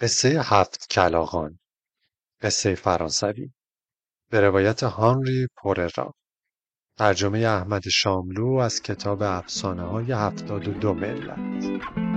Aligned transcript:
قصه 0.00 0.40
هفت 0.42 0.88
کلاغان 0.90 1.58
قصه 2.42 2.74
فرانسوی 2.74 3.50
به 4.30 4.40
روایت 4.40 4.82
هانری 4.82 5.46
پوررا. 5.56 6.14
ترجمه 6.98 7.38
احمد 7.38 7.88
شاملو 7.88 8.54
از 8.54 8.82
کتاب 8.82 9.22
افسانه 9.22 9.82
های 9.82 10.12
هفتاد 10.12 10.68
و 10.68 10.72
دو 10.72 10.94
ملت. 10.94 12.09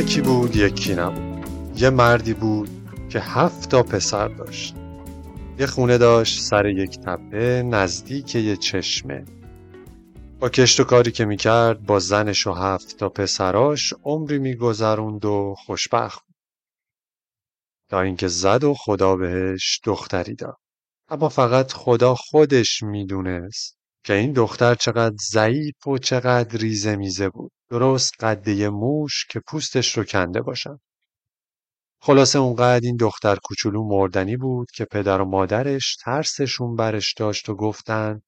یکی 0.00 0.20
بود 0.20 0.56
یکی 0.56 0.94
نبود. 0.94 1.48
یه 1.76 1.90
مردی 1.90 2.34
بود 2.34 2.70
که 3.10 3.20
هفت 3.20 3.70
تا 3.70 3.82
پسر 3.82 4.28
داشت. 4.28 4.74
یه 5.58 5.66
خونه 5.66 5.98
داشت 5.98 6.42
سر 6.42 6.66
یک 6.66 6.98
تپه 6.98 7.62
نزدیک 7.62 8.34
یه 8.34 8.56
چشمه. 8.56 9.24
با 10.38 10.48
کشت 10.48 10.80
و 10.80 10.84
کاری 10.84 11.12
که 11.12 11.24
می‌کرد 11.24 11.86
با 11.86 11.98
زنش 11.98 12.46
و 12.46 12.52
هفت 12.52 12.96
تا 12.96 13.08
پسراش 13.08 13.94
عمری 14.04 14.38
میگذروند 14.38 15.24
و 15.24 15.54
خوشبخت 15.58 16.26
بود. 16.26 16.36
تا 17.90 18.00
اینکه 18.00 18.28
زد 18.28 18.64
و 18.64 18.74
خدا 18.74 19.16
بهش 19.16 19.80
دختری 19.84 20.34
داد. 20.34 20.58
اما 21.08 21.28
فقط 21.28 21.72
خدا 21.72 22.14
خودش 22.14 22.82
می‌دونست 22.82 23.79
که 24.04 24.12
این 24.14 24.32
دختر 24.32 24.74
چقدر 24.74 25.16
ضعیف 25.30 25.86
و 25.86 25.98
چقدر 25.98 26.58
ریزه 26.58 26.96
میزه 26.96 27.28
بود. 27.28 27.52
درست 27.70 28.14
قده 28.20 28.68
موش 28.68 29.26
که 29.30 29.40
پوستش 29.40 29.98
رو 29.98 30.04
کنده 30.04 30.40
باشن. 30.42 30.78
خلاصه 32.02 32.38
اونقدر 32.38 32.86
این 32.86 32.96
دختر 32.96 33.36
کوچولو 33.44 33.84
مردنی 33.84 34.36
بود 34.36 34.70
که 34.70 34.84
پدر 34.84 35.20
و 35.20 35.24
مادرش 35.24 35.96
ترسشون 35.96 36.76
برش 36.76 37.14
داشت 37.14 37.48
و 37.48 37.54
گفتن 37.54 38.22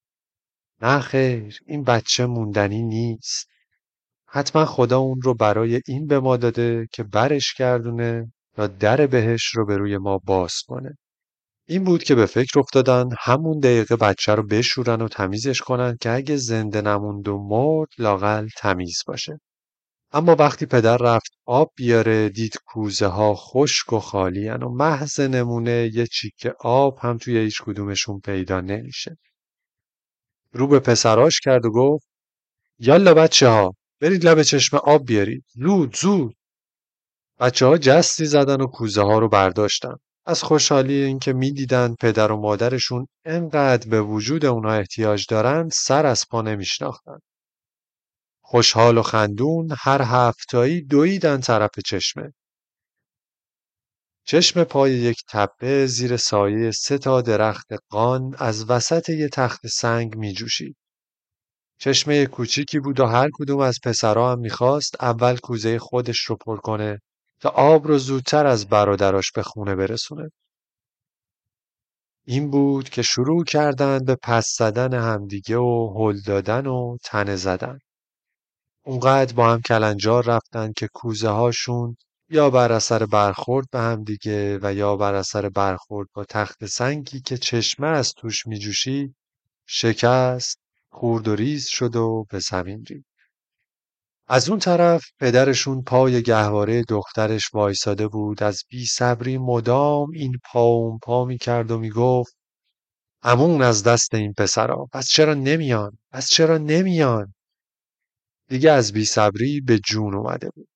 نه 0.82 1.00
خیر 1.00 1.58
این 1.66 1.84
بچه 1.84 2.26
موندنی 2.26 2.82
نیست. 2.82 3.48
حتما 4.26 4.64
خدا 4.64 4.98
اون 4.98 5.22
رو 5.22 5.34
برای 5.34 5.80
این 5.86 6.06
به 6.06 6.20
ما 6.20 6.36
داده 6.36 6.88
که 6.92 7.02
برش 7.02 7.54
گردونه 7.54 8.32
یا 8.58 8.66
در 8.66 9.06
بهش 9.06 9.44
رو 9.54 9.66
به 9.66 9.76
روی 9.76 9.98
ما 9.98 10.18
باز 10.18 10.54
کنه. 10.66 10.98
این 11.72 11.84
بود 11.84 12.02
که 12.02 12.14
به 12.14 12.26
فکر 12.26 12.58
افتادن 12.58 13.08
همون 13.18 13.60
دقیقه 13.60 13.96
بچه 13.96 14.34
رو 14.34 14.42
بشورن 14.42 15.02
و 15.02 15.08
تمیزش 15.08 15.60
کنن 15.60 15.96
که 16.00 16.10
اگه 16.10 16.36
زنده 16.36 16.80
نموند 16.80 17.28
و 17.28 17.38
مرد 17.38 17.88
لاقل 17.98 18.48
تمیز 18.56 19.02
باشه. 19.06 19.40
اما 20.12 20.36
وقتی 20.38 20.66
پدر 20.66 20.96
رفت 20.96 21.32
آب 21.46 21.72
بیاره 21.76 22.28
دید 22.28 22.54
کوزه 22.66 23.06
ها 23.06 23.34
خشک 23.34 23.92
و 23.92 23.98
خالی 23.98 24.48
و 24.48 24.68
محض 24.68 25.20
نمونه 25.20 25.90
یه 25.94 26.06
چیکه 26.06 26.54
آب 26.60 26.98
هم 27.00 27.18
توی 27.18 27.38
هیچ 27.38 27.62
کدومشون 27.62 28.20
پیدا 28.20 28.60
نمیشه. 28.60 29.16
رو 30.52 30.66
به 30.66 30.80
پسراش 30.80 31.40
کرد 31.40 31.66
و 31.66 31.70
گفت 31.70 32.08
یالا 32.78 33.14
بچه 33.14 33.48
ها 33.48 33.74
برید 34.00 34.26
لب 34.26 34.42
چشم 34.42 34.76
آب 34.76 35.06
بیارید 35.06 35.44
زود 35.54 35.96
زود 35.96 36.36
بچه 37.40 37.66
ها 37.66 37.78
جستی 37.78 38.24
زدن 38.24 38.60
و 38.60 38.66
کوزه 38.66 39.02
ها 39.02 39.18
رو 39.18 39.28
برداشتن 39.28 39.96
از 40.26 40.42
خوشحالی 40.42 40.94
اینکه 40.94 41.32
می‌دیدند 41.32 41.96
پدر 42.00 42.32
و 42.32 42.36
مادرشون 42.36 43.06
انقدر 43.24 43.90
به 43.90 44.02
وجود 44.02 44.44
اونا 44.44 44.72
احتیاج 44.72 45.26
دارند 45.28 45.70
سر 45.74 46.06
از 46.06 46.24
پا 46.30 46.42
نمیشناختن. 46.42 47.18
خوشحال 48.40 48.98
و 48.98 49.02
خندون 49.02 49.68
هر 49.78 50.02
هفتایی 50.02 50.82
دویدن 50.82 51.40
طرف 51.40 51.70
چشمه. 51.86 52.32
چشم 54.24 54.64
پای 54.64 54.92
یک 54.92 55.22
تپه 55.28 55.86
زیر 55.86 56.16
سایه 56.16 56.70
سه 56.70 56.98
تا 56.98 57.20
درخت 57.20 57.66
قان 57.88 58.34
از 58.38 58.70
وسط 58.70 59.08
یه 59.08 59.28
تخت 59.28 59.66
سنگ 59.66 60.16
می 60.16 60.32
جوشید. 60.32 60.76
چشمه 61.78 62.26
کوچیکی 62.26 62.80
بود 62.80 63.00
و 63.00 63.06
هر 63.06 63.28
کدوم 63.32 63.58
از 63.58 63.78
پسرها 63.84 64.32
هم 64.32 64.38
می‌خواست 64.38 65.02
اول 65.02 65.36
کوزه 65.36 65.78
خودش 65.78 66.18
رو 66.18 66.36
پر 66.36 66.56
کنه 66.56 67.00
تا 67.42 67.48
آب 67.48 67.86
رو 67.86 67.98
زودتر 67.98 68.46
از 68.46 68.68
برادراش 68.68 69.32
به 69.32 69.42
خونه 69.42 69.74
برسونه. 69.74 70.30
این 72.26 72.50
بود 72.50 72.88
که 72.88 73.02
شروع 73.02 73.44
کردند 73.44 74.06
به 74.06 74.16
پس 74.22 74.56
زدن 74.58 74.94
همدیگه 74.94 75.56
و 75.56 75.94
هل 75.96 76.20
دادن 76.20 76.66
و 76.66 76.96
تنه 77.04 77.36
زدن. 77.36 77.78
اونقدر 78.84 79.34
با 79.34 79.52
هم 79.52 79.60
کلنجار 79.60 80.24
رفتن 80.24 80.72
که 80.72 80.88
کوزه 80.94 81.28
هاشون 81.28 81.96
یا 82.30 82.50
بر 82.50 82.72
اثر 82.72 83.06
برخورد 83.06 83.66
به 83.72 83.80
همدیگه 83.80 84.58
و 84.62 84.74
یا 84.74 84.96
بر 84.96 85.14
اثر 85.14 85.48
برخورد 85.48 86.08
با 86.14 86.24
تخت 86.24 86.66
سنگی 86.66 87.20
که 87.20 87.38
چشمه 87.38 87.86
از 87.86 88.12
توش 88.12 88.46
می 88.46 88.58
جوشید 88.58 89.16
شکست 89.66 90.58
خورد 90.90 91.28
و 91.28 91.34
ریز 91.34 91.66
شد 91.66 91.96
و 91.96 92.26
به 92.30 92.38
زمین 92.38 92.84
رید. 92.84 93.11
از 94.28 94.48
اون 94.48 94.58
طرف 94.58 95.04
پدرشون 95.20 95.82
پای 95.82 96.22
گهواره 96.22 96.82
دخترش 96.82 97.54
وایساده 97.54 98.08
بود. 98.08 98.42
از 98.42 98.62
بی 98.70 98.86
صبری 98.86 99.38
مدام 99.38 100.10
این 100.14 100.32
پا 100.44 100.62
اون 100.62 100.98
پا 101.02 101.24
می 101.24 101.38
کرد 101.38 101.70
و 101.70 101.78
می 101.78 101.90
گفت 101.90 102.36
امون 103.22 103.62
از 103.62 103.82
دست 103.82 104.14
این 104.14 104.32
پسرا 104.38 104.88
پس 104.92 105.08
چرا 105.08 105.34
نمیان؟ 105.34 105.98
پس 106.10 106.28
چرا 106.28 106.58
نمیان؟ 106.58 107.34
دیگه 108.48 108.70
از 108.70 108.92
بی 108.92 109.04
صبری 109.04 109.60
به 109.60 109.78
جون 109.78 110.14
اومده 110.14 110.50
بود. 110.50 110.68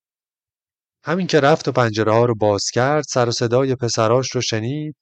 همین 1.05 1.27
که 1.27 1.41
رفت 1.41 1.69
و 1.69 1.73
پنجره 1.73 2.13
ها 2.13 2.25
رو 2.25 2.35
باز 2.35 2.65
کرد 2.73 3.05
سر 3.09 3.29
و 3.29 3.33
صدای 3.33 3.75
پسراش 3.75 4.31
رو 4.35 4.41
شنید. 4.41 4.97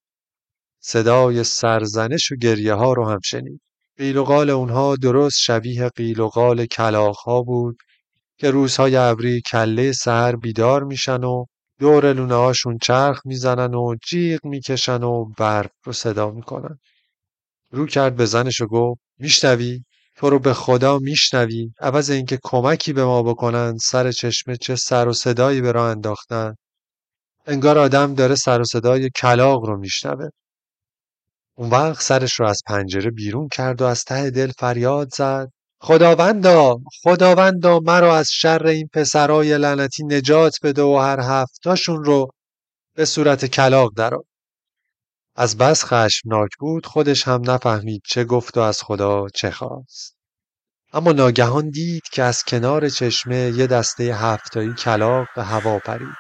صدای 0.81 1.45
سرزنش 1.45 2.33
و 2.33 2.37
گریه 2.37 2.75
ها 2.75 2.93
رو 2.93 3.09
هم 3.09 3.21
شنید. 3.25 3.61
قیل 3.97 4.17
و 4.17 4.25
قال 4.25 4.51
اونها 4.51 4.97
درست 4.97 5.39
شبیه 5.39 5.89
قیل 5.89 6.21
و 6.21 6.29
قال 6.29 6.67
کلاخ 6.67 7.19
ها 7.19 7.43
بود. 7.43 7.77
که 8.37 8.51
روزهای 8.51 8.97
ابری 8.97 9.41
کله 9.41 9.93
سهر 9.93 10.37
بیدار 10.37 10.85
میشن 10.85 11.25
و 11.25 11.45
دور 11.79 12.13
لونه 12.13 12.35
هاشون 12.35 12.79
چرخ 12.79 13.21
می‌زنن 13.25 13.75
و 13.75 13.95
جیغ 14.07 14.47
می‌کشن 14.47 15.03
و 15.03 15.25
برف 15.25 15.71
رو 15.85 15.93
صدا 15.93 16.31
می‌کنن. 16.31 16.79
رو 17.71 17.87
کرد 17.87 18.17
به 18.17 18.27
زنش 18.27 18.61
و 18.61 18.67
گفت 18.67 19.01
میشنوی؟ 19.19 19.85
تو 20.17 20.31
رو 20.31 20.39
به 20.39 20.55
خدا 20.55 20.99
میشنوی؟ 20.99 21.71
عوض 21.81 22.11
اینکه 22.11 22.39
کمکی 22.43 22.93
به 22.93 23.05
ما 23.05 23.23
بکنن 23.23 23.79
سر 23.79 24.13
چشمه 24.13 24.57
چه 24.57 24.77
سر 24.77 25.09
و 25.09 25.13
صدایی 25.13 25.61
به 25.61 25.73
راه 25.73 25.91
انداختن. 25.91 26.55
انگار 27.47 27.79
آدم 27.79 28.15
داره 28.15 28.35
سر 28.35 28.61
و 28.61 28.65
صدای 28.65 29.11
کلاق 29.11 29.65
رو 29.65 29.79
میشنوه. 29.79 30.29
اون 31.57 31.71
وقت 31.71 32.03
سرش 32.03 32.41
رو 32.41 32.47
از 32.47 32.63
پنجره 32.67 33.11
بیرون 33.11 33.49
کرد 33.49 33.83
و 33.83 33.85
از 33.85 34.05
ته 34.05 34.31
دل 34.31 34.53
فریاد 34.59 35.09
زد 35.15 35.51
خداوندا 35.87 36.77
خداوندا 37.03 37.81
مرا 37.81 38.17
از 38.17 38.29
شر 38.31 38.67
این 38.67 38.89
پسرای 38.93 39.59
لعنتی 39.59 40.05
نجات 40.05 40.59
بده 40.63 40.83
و 40.83 40.99
هر 40.99 41.21
هفتاشون 41.21 42.05
رو 42.05 42.29
به 42.97 43.05
صورت 43.05 43.45
کلاق 43.45 43.93
درآ. 43.97 44.19
از 45.37 45.59
بس 45.59 45.85
خشمناک 45.85 46.51
بود 46.59 46.87
خودش 46.87 47.29
هم 47.29 47.51
نفهمید 47.51 48.03
چه 48.07 48.25
گفت 48.25 48.57
و 48.57 48.61
از 48.61 48.83
خدا 48.83 49.29
چه 49.29 49.51
خواست. 49.51 50.17
اما 50.93 51.13
ناگهان 51.13 51.71
دید 51.71 52.03
که 52.13 52.23
از 52.23 52.43
کنار 52.43 52.89
چشمه 52.89 53.37
یه 53.37 53.67
دسته 53.67 54.05
هفتایی 54.05 54.75
کلاق 54.75 55.27
به 55.37 55.45
هوا 55.45 55.79
پرید. 55.79 56.17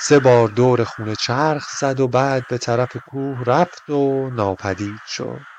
سه 0.00 0.18
بار 0.18 0.48
دور 0.48 0.84
خونه 0.84 1.16
چرخ 1.16 1.68
زد 1.80 2.00
و 2.00 2.08
بعد 2.08 2.42
به 2.50 2.58
طرف 2.58 2.96
کوه 3.10 3.44
رفت 3.46 3.90
و 3.90 4.30
ناپدید 4.30 5.00
شد. 5.06 5.57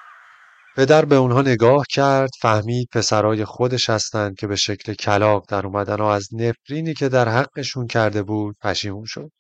پدر 0.76 1.06
به 1.06 1.16
اونها 1.16 1.42
نگاه 1.42 1.86
کرد 1.90 2.30
فهمید 2.42 2.90
پسرای 2.92 3.46
خودش 3.46 3.90
هستند 3.90 4.36
که 4.36 4.48
به 4.48 4.56
شکل 4.56 4.94
کلاق 4.94 5.46
در 5.50 5.66
اومدن 5.66 5.96
و 5.96 6.04
از 6.04 6.28
نفرینی 6.34 6.94
که 6.94 7.10
در 7.10 7.30
حقشون 7.30 7.88
کرده 7.88 8.24
بود 8.24 8.56
پشیمون 8.62 9.06
شد. 9.06 9.32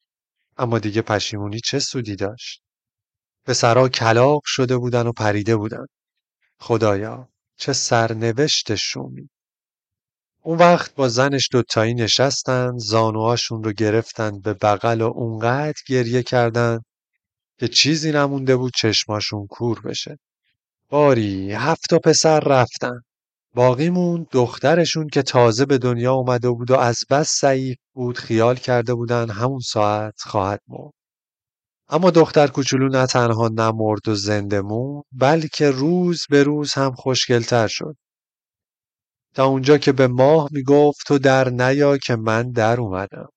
اما 0.57 0.79
دیگه 0.79 1.01
پشیمونی 1.01 1.59
چه 1.59 1.79
سودی 1.79 2.15
داشت؟ 2.15 2.61
پسرا 3.45 3.89
کلاق 3.89 4.41
شده 4.45 4.77
بودن 4.77 5.07
و 5.07 5.11
پریده 5.11 5.55
بودن. 5.55 5.85
خدایا 6.59 7.29
چه 7.57 7.73
سرنوشت 7.73 8.75
شومی 8.75 9.29
اون 10.41 10.57
وقت 10.57 10.95
با 10.95 11.09
زنش 11.09 11.49
دوتایی 11.51 11.93
نشستن 11.93 12.77
زانوهاشون 12.77 13.63
رو 13.63 13.71
گرفتن 13.71 14.39
به 14.39 14.53
بغل 14.53 15.01
و 15.01 15.11
اونقدر 15.15 15.81
گریه 15.87 16.23
کردند 16.23 16.81
که 17.59 17.67
چیزی 17.67 18.11
نمونده 18.11 18.55
بود 18.55 18.73
چشماشون 18.77 19.47
کور 19.47 19.81
بشه. 19.81 20.17
باری 20.89 21.51
هفت 21.51 21.94
پسر 21.94 22.39
رفتن. 22.39 23.01
باقیمون 23.56 24.27
دخترشون 24.31 25.07
که 25.07 25.21
تازه 25.21 25.65
به 25.65 25.77
دنیا 25.77 26.13
اومده 26.13 26.50
بود 26.50 26.71
و 26.71 26.75
از 26.75 27.03
بس 27.09 27.41
ضعیف 27.41 27.77
بود 27.94 28.18
خیال 28.18 28.56
کرده 28.56 28.94
بودن 28.94 29.30
همون 29.30 29.59
ساعت 29.59 30.21
خواهد 30.21 30.62
مرد. 30.68 30.94
اما 31.89 32.12
دختر 32.12 32.47
کوچولو 32.47 32.89
نه 32.89 33.07
تنها 33.07 33.47
نمرد 33.47 34.07
و 34.07 34.15
زنده 34.15 34.62
موند 34.62 35.03
بلکه 35.12 35.71
روز 35.71 36.25
به 36.30 36.44
روز 36.44 36.74
هم 36.74 36.92
خوشگلتر 36.92 37.68
شد. 37.68 37.95
تا 39.35 39.45
اونجا 39.45 39.77
که 39.77 39.92
به 39.92 40.07
ماه 40.07 40.50
می‌گفت 40.51 41.07
تو 41.07 41.19
در 41.19 41.50
نیا 41.50 41.97
که 41.97 42.15
من 42.15 42.51
در 42.51 42.80
اومدم. 42.81 43.30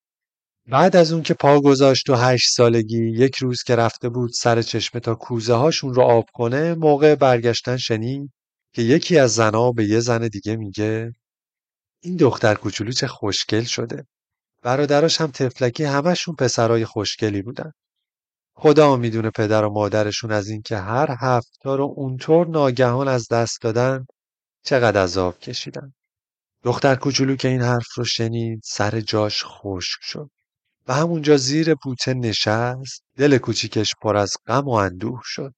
بعد 0.66 0.96
از 0.96 1.12
اون 1.12 1.22
که 1.22 1.34
پا 1.34 1.60
گذاشت 1.60 2.10
و 2.10 2.14
هشت 2.14 2.54
سالگی 2.54 3.10
یک 3.10 3.36
روز 3.36 3.62
که 3.62 3.76
رفته 3.76 4.08
بود 4.08 4.30
سر 4.30 4.62
چشمه 4.62 5.00
تا 5.00 5.14
کوزه 5.14 5.54
هاشون 5.54 5.94
رو 5.94 6.02
آب 6.02 6.24
کنه 6.34 6.74
موقع 6.74 7.14
برگشتن 7.14 7.76
شنید 7.76 8.30
که 8.74 8.82
یکی 8.82 9.18
از 9.18 9.34
زنها 9.34 9.72
به 9.72 9.84
یه 9.84 10.00
زن 10.00 10.28
دیگه 10.28 10.56
میگه 10.56 11.12
این 12.02 12.16
دختر 12.16 12.54
کوچولو 12.54 12.92
چه 12.92 13.06
خوشگل 13.06 13.62
شده. 13.62 14.06
برادراش 14.62 15.20
هم 15.20 15.30
تفلکی 15.30 15.84
همشون 15.84 16.34
پسرای 16.34 16.84
خوشگلی 16.84 17.42
بودن. 17.42 17.72
خدا 18.56 18.96
می‌دونه 18.96 19.30
پدر 19.30 19.64
و 19.64 19.70
مادرشون 19.72 20.32
از 20.32 20.48
اینکه 20.48 20.76
هر 20.76 21.16
هفته 21.20 21.70
رو 21.70 21.94
اونطور 21.96 22.46
ناگهان 22.46 23.08
از 23.08 23.28
دست 23.28 23.62
دادن 23.62 24.06
چقدر 24.64 25.02
عذاب 25.02 25.38
کشیدن. 25.38 25.94
دختر 26.62 26.94
کوچولو 26.94 27.36
که 27.36 27.48
این 27.48 27.62
حرف 27.62 27.94
رو 27.96 28.04
شنید 28.04 28.60
سر 28.64 29.00
جاش 29.00 29.42
خشک 29.46 29.98
شد. 30.02 30.30
و 30.88 30.94
همونجا 30.94 31.36
زیر 31.36 31.74
بوته 31.74 32.14
نشست 32.14 33.04
دل 33.16 33.38
کوچیکش 33.38 33.94
پر 34.02 34.16
از 34.16 34.36
غم 34.46 34.64
و 34.64 34.70
اندوه 34.70 35.20
شد. 35.24 35.54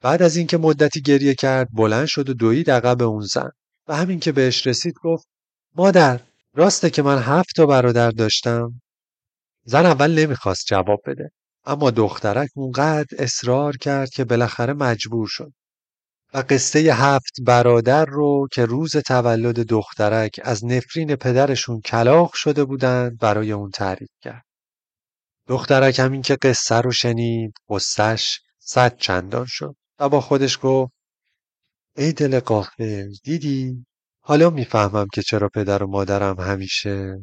بعد 0.00 0.22
از 0.22 0.36
اینکه 0.36 0.58
مدتی 0.58 1.02
گریه 1.02 1.34
کرد 1.34 1.68
بلند 1.72 2.06
شد 2.06 2.30
و 2.30 2.34
دوید 2.34 2.70
عقب 2.70 3.02
اون 3.02 3.22
زن. 3.22 3.50
و 3.88 3.96
همین 3.96 4.20
که 4.20 4.32
بهش 4.32 4.66
رسید 4.66 4.94
گفت 5.02 5.26
مادر 5.76 6.20
راسته 6.54 6.90
که 6.90 7.02
من 7.02 7.18
هفت 7.18 7.56
تا 7.56 7.66
برادر 7.66 8.10
داشتم؟ 8.10 8.80
زن 9.64 9.86
اول 9.86 10.18
نمی‌خواست 10.18 10.66
جواب 10.66 11.00
بده 11.06 11.30
اما 11.66 11.90
دخترک 11.90 12.48
اونقدر 12.54 13.16
اصرار 13.18 13.76
کرد 13.76 14.10
که 14.10 14.24
بالاخره 14.24 14.72
مجبور 14.72 15.26
شد. 15.30 15.52
و 16.34 16.44
قصه 16.48 16.80
هفت 16.80 17.32
برادر 17.46 18.04
رو 18.04 18.48
که 18.52 18.64
روز 18.64 18.96
تولد 18.96 19.60
دخترک 19.60 20.40
از 20.44 20.64
نفرین 20.64 21.16
پدرشون 21.16 21.80
کلاق 21.80 22.34
شده 22.34 22.64
بودند 22.64 23.18
برای 23.18 23.52
اون 23.52 23.70
تعریف 23.70 24.10
کرد. 24.20 24.44
دخترک 25.46 25.98
همین 25.98 26.22
که 26.22 26.36
قصه 26.42 26.74
رو 26.74 26.92
شنید 26.92 27.54
قصهش 27.68 28.40
صد 28.58 28.96
چندان 28.96 29.46
شد. 29.48 29.76
و 29.98 30.08
با 30.08 30.20
خودش 30.20 30.58
گفت 30.62 30.92
ای 31.96 32.12
دل 32.12 32.40
قافل 32.40 33.12
دیدی؟ 33.24 33.86
حالا 34.20 34.50
می‌فهمم 34.50 35.06
که 35.14 35.22
چرا 35.22 35.48
پدر 35.48 35.82
و 35.82 35.86
مادرم 35.86 36.40
همیشه. 36.40 37.16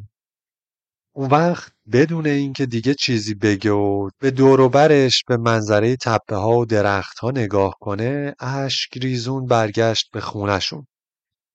اون 1.16 1.30
وقت 1.30 1.72
بدون 1.92 2.28
اینکه 2.28 2.66
دیگه 2.66 2.94
چیزی 2.94 3.34
بگه 3.36 3.72
و 3.72 4.10
به 4.20 4.32
دور 4.32 4.60
و 4.60 4.70
برش 4.70 5.24
به 5.28 5.38
منظره 5.38 5.96
تپه 5.96 6.36
ها 6.36 6.58
و 6.58 6.66
درخت 6.66 7.20
ها 7.20 7.32
نگاه 7.32 7.74
کنه 7.80 8.36
اشک 8.40 8.98
ریزون 8.98 9.46
برگشت 9.46 10.10
به 10.14 10.22
خونشون 10.22 10.88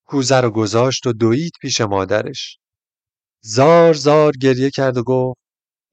کوزه 0.07 0.41
رو 0.41 0.51
گذاشت 0.51 1.07
و 1.07 1.13
دوید 1.13 1.51
پیش 1.61 1.81
مادرش. 1.81 2.57
زار 3.41 3.93
زار 3.93 4.31
گریه 4.41 4.69
کرد 4.69 4.97
و 4.97 5.03
گفت 5.03 5.39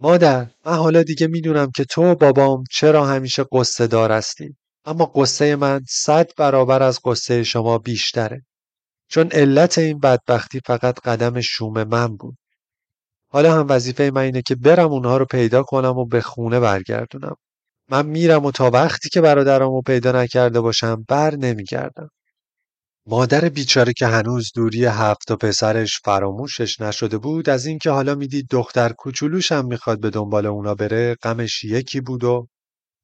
مادر 0.00 0.46
من 0.66 0.74
حالا 0.74 1.02
دیگه 1.02 1.26
می‌دونم 1.26 1.70
که 1.76 1.84
تو 1.84 2.04
و 2.04 2.14
بابام 2.14 2.64
چرا 2.70 3.06
همیشه 3.06 3.44
قصه 3.52 3.86
دار 3.86 4.12
هستی 4.12 4.56
اما 4.84 5.04
قصه 5.14 5.56
من 5.56 5.80
صد 5.88 6.30
برابر 6.36 6.82
از 6.82 7.00
قصه 7.04 7.44
شما 7.44 7.78
بیشتره. 7.78 8.42
چون 9.08 9.28
علت 9.32 9.78
این 9.78 9.98
بدبختی 9.98 10.60
فقط 10.66 11.00
قدم 11.00 11.40
شوم 11.40 11.84
من 11.84 12.16
بود. 12.16 12.36
حالا 13.28 13.54
هم 13.54 13.66
وظیفه 13.68 14.10
من 14.14 14.22
اینه 14.22 14.42
که 14.42 14.54
برم 14.54 14.92
اونها 14.92 15.16
رو 15.16 15.24
پیدا 15.24 15.62
کنم 15.62 15.98
و 15.98 16.06
به 16.06 16.20
خونه 16.20 16.60
برگردونم. 16.60 17.36
من 17.90 18.06
میرم 18.06 18.44
و 18.44 18.50
تا 18.50 18.70
وقتی 18.70 19.08
که 19.08 19.20
برادرم 19.20 19.70
رو 19.70 19.82
پیدا 19.82 20.12
نکرده 20.12 20.60
باشم 20.60 21.04
بر 21.08 21.36
نمیگردم. 21.36 22.10
مادر 23.06 23.48
بیچاره 23.48 23.92
که 23.92 24.06
هنوز 24.06 24.52
دوری 24.54 24.84
هفت 24.84 25.30
و 25.30 25.36
پسرش 25.36 26.00
فراموشش 26.04 26.80
نشده 26.80 27.18
بود 27.18 27.48
از 27.48 27.66
اینکه 27.66 27.90
حالا 27.90 28.14
می‌دید 28.14 28.46
دختر 28.50 28.92
کوچولوش 28.92 29.52
هم 29.52 29.66
می‌خواد 29.66 30.00
به 30.00 30.10
دنبال 30.10 30.46
اونا 30.46 30.74
بره 30.74 31.14
غمش 31.22 31.64
یکی 31.64 32.00
بود 32.00 32.24
و 32.24 32.48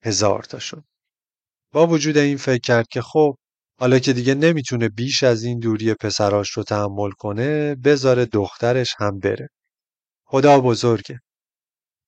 هزار 0.04 0.42
تا 0.42 0.58
شد. 0.58 0.84
با 1.72 1.86
وجود 1.86 2.18
این 2.18 2.36
فکر 2.36 2.60
کرد 2.60 2.88
که 2.88 3.02
خب 3.02 3.36
حالا 3.80 3.98
که 3.98 4.12
دیگه 4.12 4.34
نمی‌تونه 4.34 4.88
بیش 4.88 5.22
از 5.22 5.42
این 5.44 5.58
دوری 5.58 5.94
پسراش 5.94 6.50
رو 6.50 6.62
تحمل 6.62 7.10
کنه 7.10 7.74
بذاره 7.74 8.24
دخترش 8.24 8.94
هم 8.98 9.18
بره. 9.18 9.48
خدا 10.26 10.60
بزرگه. 10.60 11.20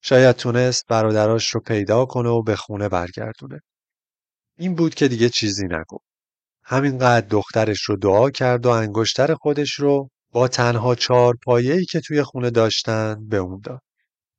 شاید 0.03 0.37
تونست 0.37 0.85
برادراش 0.89 1.49
رو 1.51 1.61
پیدا 1.61 2.05
کنه 2.07 2.29
و 2.29 2.43
به 2.43 2.57
خونه 2.57 2.89
برگردونه. 2.89 3.61
این 4.59 4.75
بود 4.75 4.95
که 4.95 5.09
دیگه 5.09 5.29
چیزی 5.29 5.65
نگفت. 5.67 6.08
همینقدر 6.71 7.27
دخترش 7.27 7.83
رو 7.83 7.97
دعا 7.97 8.31
کرد 8.31 8.67
و 8.67 8.69
انگشتر 8.69 9.35
خودش 9.35 9.73
رو 9.75 10.09
با 10.33 10.49
تنها 10.49 10.95
چهار 10.95 11.35
ای 11.47 11.85
که 11.85 12.01
توی 12.01 12.23
خونه 12.23 12.51
داشتن 12.51 13.29
به 13.29 13.37
اون 13.37 13.61
داد. 13.65 13.81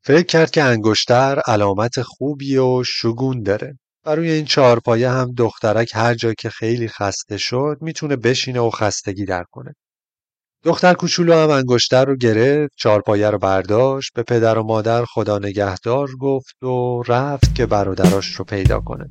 فکر 0.03 0.25
کرد 0.25 0.51
که 0.51 0.63
انگشتر 0.63 1.41
علامت 1.47 2.01
خوبی 2.01 2.57
و 2.57 2.83
شگون 2.83 3.43
داره 3.43 3.79
و 4.05 4.15
روی 4.15 4.31
این 4.31 4.45
چهار 4.45 4.79
پایه 4.79 5.09
هم 5.09 5.33
دخترک 5.37 5.91
هر 5.93 6.13
جا 6.13 6.33
که 6.33 6.49
خیلی 6.49 6.87
خسته 6.87 7.37
شد 7.37 7.77
می‌تونه 7.81 8.15
بشینه 8.15 8.59
و 8.59 8.69
خستگی 8.69 9.25
در 9.25 9.43
کنه. 9.51 9.75
دختر 10.63 10.93
کوچولو 10.93 11.33
هم 11.33 11.49
انگشتر 11.49 12.05
رو 12.05 12.15
گرفت 12.15 12.73
چارپایه 12.77 13.29
رو 13.29 13.37
برداشت 13.37 14.13
به 14.15 14.23
پدر 14.23 14.57
و 14.57 14.63
مادر 14.63 15.05
خدا 15.05 15.39
نگهدار 15.39 16.09
گفت 16.19 16.63
و 16.63 17.03
رفت 17.07 17.55
که 17.55 17.65
برادراش 17.65 18.35
رو 18.35 18.45
پیدا 18.45 18.79
کنه 18.79 19.09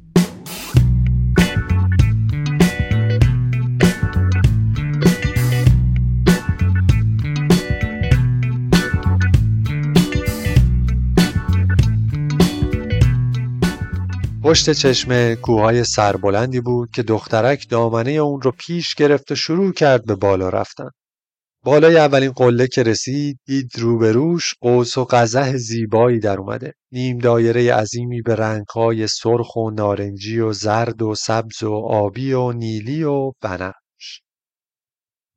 پشت 14.49 14.71
چشمه 14.71 15.37
کوههای 15.37 15.85
سربلندی 15.85 16.61
بود 16.61 16.91
که 16.91 17.03
دخترک 17.03 17.69
دامنه 17.69 18.11
اون 18.11 18.41
رو 18.41 18.51
پیش 18.51 18.95
گرفت 18.95 19.33
و 19.33 19.35
شروع 19.35 19.73
کرد 19.73 20.05
به 20.05 20.15
بالا 20.15 20.49
رفتن. 20.49 20.91
بالای 21.65 21.97
اولین 21.97 22.31
قله 22.31 22.67
که 22.67 22.83
رسید 22.83 23.39
دید 23.47 23.71
روبروش 23.79 24.55
قوس 24.61 24.99
و 24.99 25.05
قزح 25.05 25.57
زیبایی 25.57 26.21
در 26.21 26.39
اومده 26.39 26.73
نیم 26.93 27.19
دایره 27.19 27.75
عظیمی 27.75 28.23
به 28.23 28.35
رنگهای 28.35 29.07
سرخ 29.07 29.57
و 29.57 29.71
نارنجی 29.71 30.39
و 30.41 30.53
زرد 30.53 31.03
و 31.03 31.15
سبز 31.15 31.63
و 31.63 31.73
آبی 31.75 32.33
و 32.33 32.53
نیلی 32.53 33.03
و 33.03 33.33
بنفش 33.43 34.23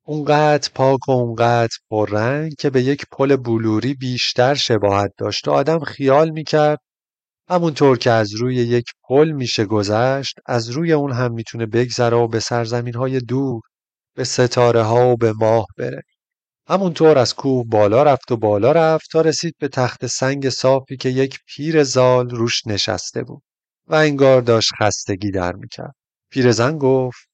اونقدر 0.05 0.69
پاک 0.75 1.09
و 1.09 1.11
اونقدر 1.11 1.77
پررنگ 1.89 2.53
که 2.59 2.69
به 2.69 2.83
یک 2.83 3.05
پل 3.11 3.35
بلوری 3.35 3.93
بیشتر 3.93 4.53
شباهت 4.53 5.11
داشت 5.17 5.47
و 5.47 5.51
آدم 5.51 5.79
خیال 5.79 6.29
می‌کرد 6.29 6.79
همونطور 7.51 7.98
که 7.98 8.12
از 8.12 8.36
روی 8.36 8.55
یک 8.55 8.86
پل 9.03 9.31
میشه 9.31 9.65
گذشت 9.65 10.36
از 10.46 10.70
روی 10.70 10.93
اون 10.93 11.12
هم 11.12 11.34
می‌تونه 11.34 11.65
بگذره 11.65 12.17
و 12.17 12.27
به 12.27 12.39
سرزمین 12.39 12.96
های 12.96 13.20
دور 13.20 13.62
به 14.15 14.24
ستاره 14.24 14.81
ها 14.81 15.08
و 15.10 15.17
به 15.17 15.34
ماه 15.34 15.65
بره 15.77 16.01
همونطور 16.67 17.17
از 17.17 17.36
کوه 17.36 17.65
بالا 17.67 18.03
رفت 18.03 18.31
و 18.31 18.38
بالا 18.38 18.72
رفت 18.72 19.12
تا 19.12 19.22
رسید 19.22 19.55
به 19.60 19.67
تخت 19.67 20.05
سنگ 20.05 20.50
صافی 20.50 20.98
که 20.98 21.10
یک 21.10 21.39
پیر 21.48 21.84
زال 21.84 22.29
روش 22.29 22.67
نشسته 22.67 23.24
بود 23.24 23.43
و 23.88 23.96
انگار 23.96 24.41
داشت 24.41 24.72
خستگی 24.81 25.31
در 25.31 25.53
می‌کرد. 25.53 25.96
پیرزن 26.31 26.77
گفت 26.77 27.29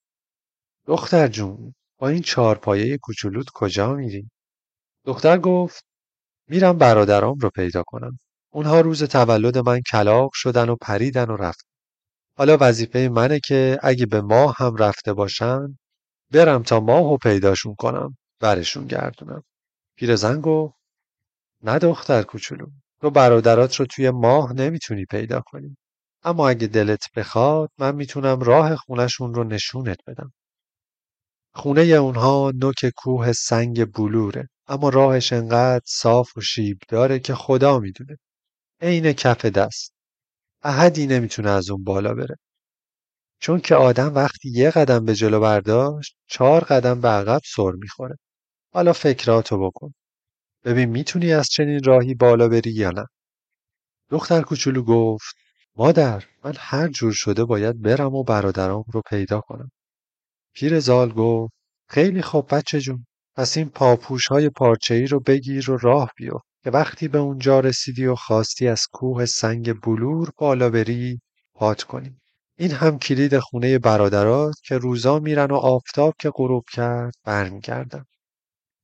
دختر 0.88 1.28
جون 1.28 1.74
با 2.00 2.08
این 2.08 2.22
چهارپایه 2.22 2.98
کوچولوت 2.98 3.48
کجا 3.54 3.94
میری؟ 3.94 4.30
دختر 5.06 5.38
گفت 5.38 5.86
میرم 6.50 6.78
برادرام 6.78 7.38
رو 7.40 7.50
پیدا 7.50 7.84
کنم. 7.88 8.20
اونها 8.58 8.82
روز 8.82 9.04
تولد 9.04 9.58
من 9.58 9.82
کلاق 9.92 10.32
شدن 10.34 10.70
و 10.70 10.76
پریدن 10.76 11.30
و 11.30 11.36
رفت. 11.36 11.68
حالا 12.38 12.58
وظیفه 12.62 13.10
منه 13.10 13.40
که 13.40 13.80
اگه 13.84 14.06
به 14.06 14.22
ماه 14.22 14.56
هم 14.58 14.76
رفته 14.76 15.14
باشن 15.14 15.78
برم 16.34 16.64
تا 16.64 16.80
ماه 16.80 17.14
و 17.14 17.18
پیداشون 17.18 17.76
کنم. 17.76 18.18
برشون 18.40 18.88
گردونم 18.88 19.44
پیرزن 19.98 20.42
گفت 20.42 20.74
نه 21.64 21.80
دختر 21.80 22.24
کوچولو 22.24 22.66
تو 23.02 23.10
برادرات 23.10 23.76
رو 23.76 23.86
توی 23.86 24.10
ماه 24.10 24.54
نمی‌تونی 24.54 25.06
پیدا 25.06 25.42
کنی 25.46 25.78
اما 26.24 26.50
اگه 26.50 26.68
دلت 26.68 27.04
بخواد 27.16 27.70
من 27.78 27.96
می‌تونم 27.96 28.40
راه 28.40 28.76
خونشون 28.76 29.34
رو 29.34 29.44
نشونت 29.44 29.98
بدم 30.08 30.34
خونه 31.54 31.82
اونها 31.82 32.52
نوک 32.56 32.92
کوه 32.96 33.34
سنگ 33.34 33.92
بلوره 33.92 34.50
اما 34.68 34.90
راهش 34.90 35.34
انقدر 35.34 35.86
صاف 35.86 36.38
و 36.38 36.42
شیب 36.42 36.78
داره 36.90 37.20
که 37.20 37.36
خدا 37.36 37.80
می‌دونه 37.80 38.18
عین 38.82 39.14
کف 39.14 39.46
دست. 39.46 39.94
احدی 40.64 41.08
نمی‌تونه 41.08 41.50
از 41.50 41.70
اون 41.70 41.84
بالا 41.84 42.14
بره. 42.14 42.36
چون 43.40 43.60
که 43.60 43.76
آدم 43.76 44.16
وقتی 44.16 44.50
یه 44.50 44.72
قدم 44.72 45.06
به 45.06 45.16
جلو 45.16 45.40
برداشت 45.40 46.18
چهار 46.28 46.64
قدم 46.64 47.02
به 47.02 47.08
عقب 47.08 47.42
سر 47.46 47.72
می‌خوره. 47.72 48.16
حالا 48.74 48.94
فکراتو 48.94 49.60
بکن. 49.70 49.94
ببین 50.66 50.90
می‌تونی 50.90 51.34
از 51.34 51.48
چنین 51.48 51.84
راهی 51.84 52.14
بالا 52.16 52.48
بری 52.48 52.72
یا 52.72 52.92
نه. 52.92 53.06
دختر 54.10 54.42
کوچولو 54.42 54.84
گفت 54.84 55.36
مادر 55.76 56.24
من 56.44 56.54
هر 56.58 56.88
جور 56.88 57.14
شده 57.14 57.46
باید 57.46 57.82
برم 57.82 58.16
و 58.16 58.24
برادرام 58.24 58.84
رو 58.94 59.02
پیدا 59.10 59.42
کنم. 59.42 59.72
پیر 60.56 60.80
زال 60.80 61.12
گفت 61.14 61.54
خیلی 61.90 62.22
خوب 62.22 62.56
بچه 62.56 62.80
جون. 62.80 63.06
پس 63.36 63.58
این 63.58 63.70
پاپوش 63.70 64.28
های 64.28 64.50
پارچه 64.50 64.96
ای 64.96 65.08
رو 65.08 65.20
بگیر 65.20 65.72
و 65.72 65.78
راه 65.78 66.12
بیو 66.18 66.40
که 66.68 66.72
وقتی 66.72 67.08
به 67.08 67.18
اونجا 67.18 67.60
رسیدی 67.60 68.06
و 68.06 68.16
خواستی 68.16 68.68
از 68.68 68.88
کوه 68.92 69.26
سنگ 69.26 69.82
بلور 69.82 70.32
بالا 70.38 70.70
بری 70.70 71.22
پات 71.56 71.84
کنی. 71.84 72.18
این 72.58 72.72
هم 72.72 73.00
کلید 73.00 73.40
خونه 73.40 73.80
برادرات 73.80 74.56
که 74.64 74.78
روزا 74.78 75.20
میرن 75.20 75.52
و 75.52 75.56
آفتاب 75.56 76.14
که 76.20 76.30
غروب 76.30 76.64
کرد 76.74 77.14
برمیگردن. 77.24 78.06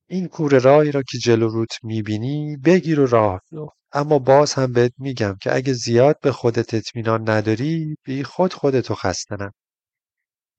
این 0.08 0.28
کوره 0.28 0.58
راهی 0.58 0.92
را 0.92 1.02
که 1.02 1.18
جلو 1.18 1.48
روت 1.48 1.72
می‌بینی 1.82 2.56
بگیر 2.56 3.00
و 3.00 3.06
راه 3.06 3.40
بیفت. 3.50 3.76
اما 3.92 4.18
باز 4.18 4.54
هم 4.54 4.72
بهت 4.72 4.92
میگم 4.98 5.36
که 5.40 5.54
اگه 5.54 5.72
زیاد 5.72 6.20
به 6.20 6.32
خودت 6.32 6.74
اطمینان 6.74 7.30
نداری 7.30 7.96
بی 8.04 8.24
خود 8.24 8.52
خودتو 8.52 8.94
خسته 8.94 9.34
نکن. 9.34 9.50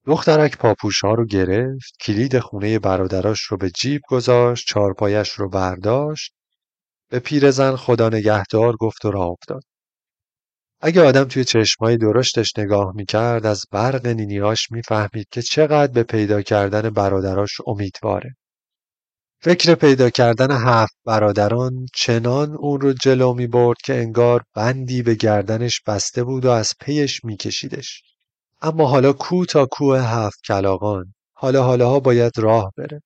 دخترک 0.05 0.57
پاپوش 0.57 1.01
ها 1.03 1.13
رو 1.13 1.25
گرفت 1.25 1.93
کلید 2.01 2.39
خونه 2.39 2.79
برادراش 2.79 3.41
رو 3.41 3.57
به 3.57 3.69
جیب 3.69 4.01
گذاشت 4.09 4.67
چارپایش 4.67 5.29
رو 5.29 5.49
برداشت 5.49 6.35
به 7.15 7.19
پیرزن 7.19 7.75
خدا 7.75 8.09
نگهدار 8.09 8.75
گفت 8.75 9.05
و 9.05 9.11
راه 9.11 9.27
افتاد 9.27 9.63
اگه 10.81 11.01
آدم 11.01 11.23
توی 11.23 11.43
چشمای 11.43 11.97
درشتش 11.97 12.57
نگاه 12.57 12.93
می‌کرد 12.95 13.45
از 13.45 13.63
برق 13.71 14.07
نینیاش 14.07 14.71
می‌فهمید 14.71 15.27
که 15.31 15.41
چقدر 15.41 15.91
به 15.91 16.03
پیدا 16.03 16.41
کردن 16.41 16.89
برادراش 16.89 17.51
امیدواره 17.67 18.35
فکر 19.41 19.75
پیدا 19.75 20.09
کردن 20.09 20.51
هفت 20.51 20.95
برادران 21.05 21.85
چنان 21.95 22.55
اون 22.55 22.81
رو 22.81 22.93
جلو 22.93 23.33
می 23.33 23.47
برد 23.47 23.77
که 23.85 23.93
انگار 23.93 24.43
بندی 24.55 25.03
به 25.03 25.15
گردنش 25.15 25.81
بسته 25.87 26.23
بود 26.23 26.45
و 26.45 26.49
از 26.49 26.73
پیش 26.79 27.25
میکشیدش. 27.25 28.03
اما 28.61 28.87
حالا 28.87 29.13
کو 29.13 29.45
تا 29.45 29.67
کوه 29.71 29.99
هفت 29.99 30.39
کلاغان 30.47 31.13
حالا 31.33 31.63
حالاها 31.63 31.99
باید 31.99 32.39
راه 32.39 32.71
بره. 32.77 33.01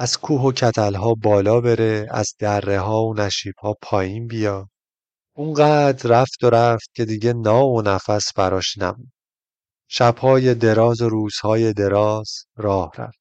از 0.00 0.18
کوه 0.18 0.42
و 0.42 0.52
کتلها 0.52 1.14
بالا 1.14 1.60
بره 1.60 2.06
از 2.10 2.34
دره 2.38 2.80
ها 2.80 3.02
و 3.02 3.14
نشیب 3.14 3.54
ها 3.58 3.74
پایین 3.82 4.26
بیا. 4.26 4.68
اونقدر 5.36 6.10
رفت 6.10 6.44
و 6.44 6.50
رفت 6.50 6.90
که 6.94 7.04
دیگه 7.04 7.32
نا 7.32 7.66
و 7.66 7.82
نفس 7.82 8.32
براش 8.32 8.78
نمون. 8.78 9.12
شبهای 9.88 10.54
دراز 10.54 11.00
و 11.00 11.08
روزهای 11.08 11.72
دراز 11.72 12.30
راه 12.56 12.92
رفت. 12.98 13.18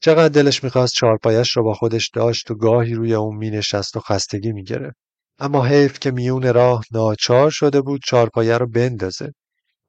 چقدر 0.00 0.28
دلش 0.28 0.64
می‌خواست 0.64 0.94
چارپایش 0.94 1.56
را 1.56 1.62
با 1.62 1.74
خودش 1.74 2.10
داشت 2.14 2.50
و 2.50 2.54
گاهی 2.54 2.94
روی 2.94 3.14
اون 3.14 3.36
مینشست 3.36 3.96
و 3.96 4.00
خستگی 4.00 4.52
می‌گرفت. 4.52 4.96
اما 5.38 5.64
حیف 5.64 5.98
که 5.98 6.10
میون 6.10 6.54
راه 6.54 6.84
ناچار 6.92 7.50
شده 7.50 7.80
بود 7.80 8.00
چارپایه 8.06 8.58
رو 8.58 8.66
بندازه. 8.66 9.32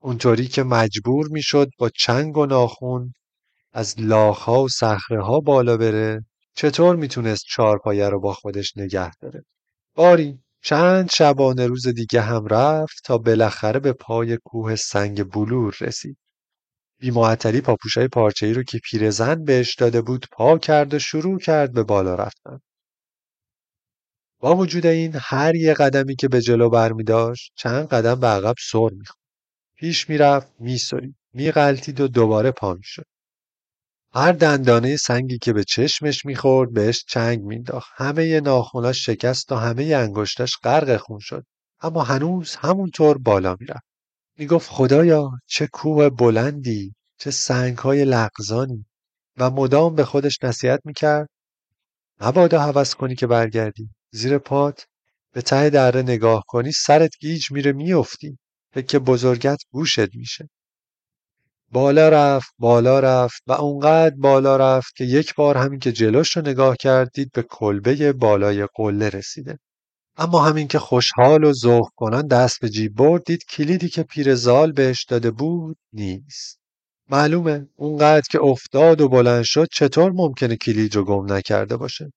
اونطوری 0.01 0.47
که 0.47 0.63
مجبور 0.63 1.27
می‌شد 1.31 1.67
با 1.79 1.89
چنگ 1.89 2.37
و 2.37 2.45
ناخون 2.45 3.13
از 3.77 3.95
لاخها 3.97 4.63
و 4.63 4.69
صخره 4.69 5.23
ها 5.23 5.39
بالا 5.39 5.77
بره 5.77 6.25
چطور 6.55 6.95
می‌تونست 6.95 7.43
چارپایه 7.47 8.09
رو 8.09 8.19
با 8.19 8.33
خودش 8.33 8.77
نگه 8.77 9.15
داره 9.15 9.45
باری 9.95 10.39
چند 10.63 11.09
شبانه 11.09 11.67
روز 11.67 11.87
دیگه 11.87 12.21
هم 12.21 12.45
رفت 12.47 12.95
تا 13.05 13.17
بالاخره 13.17 13.79
به 13.79 13.93
پای 13.93 14.37
کوه 14.45 14.75
سنگ 14.75 15.31
بلور 15.31 15.77
رسید 15.81 16.17
بیمعطلی 16.99 17.61
پاپوشای 17.61 18.07
پارچه‌ای 18.07 18.53
رو 18.53 18.63
که 18.63 18.79
پیرزن 18.83 19.43
بهش 19.43 19.75
داده 19.75 20.01
بود 20.01 20.25
پا 20.31 20.57
کرد 20.57 20.93
و 20.93 20.99
شروع 20.99 21.39
کرد 21.39 21.73
به 21.73 21.83
بالا 21.83 22.15
رفتن. 22.15 22.59
با 24.39 24.55
وجود 24.55 24.85
این 24.85 25.11
هر 25.15 25.55
یه 25.55 25.73
قدمی 25.73 26.15
که 26.15 26.27
به 26.27 26.41
جلو 26.41 26.69
برمی 26.69 27.03
داشت 27.03 27.51
چند 27.55 27.87
قدم 27.87 28.19
به 28.19 28.27
عقب 28.27 28.55
سر 28.71 28.89
می‌خورد. 28.91 29.19
پیش 29.75 30.09
می‌رفت 30.09 30.53
میسرید 30.59 31.15
میغلطید 31.33 32.01
و 32.01 32.07
دوباره 32.07 32.51
پا 32.51 32.77
شد. 32.81 33.05
هر 34.17 34.31
دندانه 34.31 34.97
سنگی 34.97 35.37
که 35.37 35.53
به 35.53 35.63
چشمش 35.63 36.25
می‌خورد 36.25 36.73
بهش 36.73 37.05
چنگ 37.07 37.43
مینداخت 37.43 37.89
همه 37.95 38.39
ناخوناش 38.39 39.05
شکست 39.05 39.51
و 39.51 39.55
همه 39.55 39.83
انگشتاش 39.83 40.57
غرق 40.63 40.97
خون 40.97 41.19
شد. 41.21 41.45
اما 41.81 42.03
هنوز 42.03 42.55
همونطور 42.55 43.17
بالا 43.17 43.55
می‌رفت. 43.59 43.85
می‌گفت 44.37 44.69
خدایا 44.69 45.31
چه 45.45 45.67
کوه 45.67 46.09
بلندی 46.09 46.93
چه 47.17 47.31
سنگهای 47.31 48.05
لغزانی. 48.05 48.85
و 49.37 49.49
مدام 49.49 49.95
به 49.95 50.05
خودش 50.05 50.43
نصیحت 50.43 50.79
می‌کرد 50.85 51.29
مبادا 52.21 52.61
هوس 52.61 52.95
کنی 52.95 53.15
که 53.15 53.27
برگردی. 53.27 53.89
زیر 54.11 54.37
پات 54.37 54.85
به 55.33 55.41
ته 55.41 55.69
دره 55.69 56.01
نگاه 56.01 56.43
کنی 56.47 56.71
سرت 56.71 57.11
گیج 57.19 57.51
میره 57.51 57.71
میافتی. 57.71 58.37
که 58.87 58.99
بزرگت 58.99 59.57
گوشت 59.71 60.15
میشه. 60.15 60.49
بالا 61.71 62.09
رفت 62.09 62.53
بالا 62.59 62.99
رفت 62.99 63.43
و 63.47 63.51
اونقدر 63.51 64.15
بالا 64.15 64.57
رفت 64.57 64.95
که 64.95 65.03
یک 65.03 65.35
بار 65.35 65.57
همین 65.57 65.79
که 65.79 65.91
جلوش 65.91 66.37
رو 66.37 66.41
نگاه 66.41 66.75
کردید 66.79 67.31
به 67.31 67.43
کلبه 67.49 68.13
بالای 68.13 68.67
قله 68.75 69.09
رسیده. 69.09 69.59
اما 70.17 70.45
همین 70.45 70.67
که 70.67 70.79
خوشحال 70.79 71.43
و 71.43 71.53
ذوق 71.53 71.89
کنان 71.95 72.27
دست 72.27 72.59
به 72.61 72.69
جیب 72.69 72.95
برد 72.95 73.23
دید 73.23 73.45
کلیدی 73.49 73.89
که 73.89 74.03
پیرزال 74.03 74.71
بهش 74.71 75.03
داده 75.03 75.31
بود 75.31 75.77
نیست. 75.93 76.59
معلومه 77.09 77.67
اونقدر 77.75 78.25
که 78.31 78.41
افتاد 78.41 79.01
و 79.01 79.09
بلند 79.09 79.43
شد 79.43 79.67
چطور 79.71 80.11
ممکنه 80.11 80.55
کلید 80.55 80.95
رو 80.95 81.05
گم 81.05 81.33
نکرده 81.33 81.77
باشه. 81.77 82.11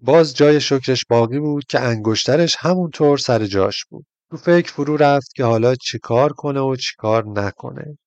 باز 0.00 0.36
جای 0.36 0.60
شکرش 0.60 1.04
باقی 1.10 1.38
بود 1.38 1.64
که 1.68 1.80
انگشترش 1.80 2.56
همونطور 2.58 3.18
سر 3.18 3.46
جاش 3.46 3.84
بود. 3.84 4.06
تو 4.30 4.36
فکر 4.36 4.72
فرو 4.72 4.96
رفت 4.96 5.34
که 5.34 5.44
حالا 5.44 5.74
چیکار 5.74 6.32
کنه 6.32 6.60
و 6.60 6.76
چیکار 6.76 7.24
نکنه. 7.26 7.98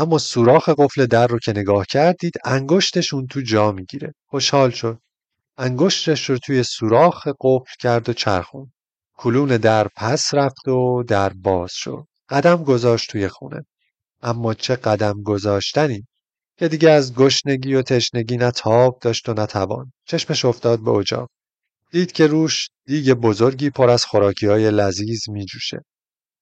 اما 0.00 0.18
سوراخ 0.18 0.68
قفل 0.68 1.06
در 1.06 1.26
رو 1.26 1.38
که 1.38 1.52
نگاه 1.52 1.86
کردید 1.86 2.34
انگشتش 2.44 3.14
اون 3.14 3.26
تو 3.26 3.40
جا 3.40 3.72
می‌گیره. 3.72 4.14
خوشحال 4.26 4.70
شد. 4.70 4.98
انگشتش 5.56 6.30
رو 6.30 6.38
توی 6.38 6.62
سوراخ 6.62 7.28
قفل 7.40 7.74
کرد 7.80 8.08
و 8.08 8.12
چرخون 8.12 8.72
کلون 9.16 9.56
در 9.56 9.88
پس 9.96 10.34
رفت 10.34 10.68
و 10.68 11.02
در 11.02 11.28
باز 11.28 11.70
شد. 11.72 12.06
قدم 12.28 12.64
گذاشت 12.64 13.10
توی 13.10 13.28
خونه. 13.28 13.66
اما 14.22 14.54
چه 14.54 14.76
قدم 14.76 15.22
گذاشتنی؟ 15.22 16.06
که 16.58 16.68
دیگه 16.68 16.90
از 16.90 17.14
گشنگی 17.14 17.74
و 17.74 17.82
تشنگی 17.82 18.36
نه 18.36 18.50
تاب 18.50 18.98
داشت 19.00 19.28
و 19.28 19.34
نه 19.34 19.46
توان. 19.46 19.92
چشمش 20.06 20.44
افتاد 20.44 20.80
به 20.80 20.90
اجاق. 20.90 21.30
دید 21.90 22.12
که 22.12 22.26
روش 22.26 22.68
دیگ 22.86 23.12
بزرگی 23.12 23.70
پر 23.70 23.90
از 23.90 24.04
خوراکی 24.04 24.46
های 24.46 24.70
لذیذ 24.70 25.28
می 25.28 25.44
جوشه 25.44 25.84